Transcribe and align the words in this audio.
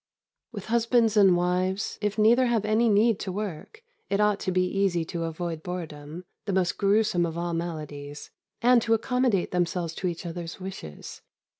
With 0.51 0.65
husbands 0.65 1.15
and 1.15 1.37
wives, 1.37 1.99
if 2.01 2.17
neither 2.17 2.47
have 2.47 2.65
any 2.65 2.89
need 2.89 3.19
to 3.19 3.31
work, 3.31 3.83
it 4.09 4.19
ought 4.19 4.39
to 4.39 4.51
be 4.51 4.65
easy 4.65 5.05
to 5.05 5.25
avoid 5.25 5.61
boredom 5.61 6.23
(the 6.45 6.53
most 6.53 6.79
gruesome 6.79 7.23
of 7.23 7.37
all 7.37 7.53
maladies), 7.53 8.31
and 8.63 8.81
to 8.81 8.95
accommodate 8.95 9.51
themselves 9.51 9.93
to 9.93 10.07
each 10.07 10.25
other's 10.25 10.59
wishes. 10.59 11.21